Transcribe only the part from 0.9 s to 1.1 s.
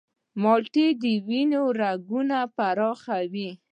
د